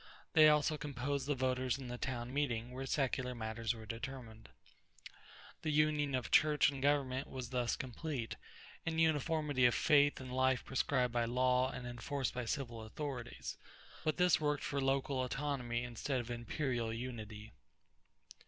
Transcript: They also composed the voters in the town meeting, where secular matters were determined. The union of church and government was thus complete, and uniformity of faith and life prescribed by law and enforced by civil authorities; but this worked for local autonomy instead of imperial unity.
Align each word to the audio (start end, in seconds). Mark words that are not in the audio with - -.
They 0.33 0.49
also 0.49 0.77
composed 0.79 1.27
the 1.27 1.35
voters 1.35 1.77
in 1.77 1.87
the 1.87 1.99
town 1.99 2.33
meeting, 2.33 2.71
where 2.71 2.87
secular 2.87 3.35
matters 3.35 3.75
were 3.75 3.85
determined. 3.85 4.49
The 5.61 5.69
union 5.69 6.15
of 6.15 6.31
church 6.31 6.71
and 6.71 6.81
government 6.81 7.27
was 7.29 7.51
thus 7.51 7.75
complete, 7.75 8.35
and 8.83 8.99
uniformity 8.99 9.67
of 9.67 9.75
faith 9.75 10.19
and 10.19 10.33
life 10.33 10.65
prescribed 10.65 11.13
by 11.13 11.25
law 11.25 11.69
and 11.69 11.85
enforced 11.85 12.33
by 12.33 12.45
civil 12.45 12.81
authorities; 12.81 13.59
but 14.03 14.17
this 14.17 14.41
worked 14.41 14.63
for 14.63 14.81
local 14.81 15.21
autonomy 15.23 15.83
instead 15.83 16.19
of 16.19 16.31
imperial 16.31 16.91
unity. 16.91 17.51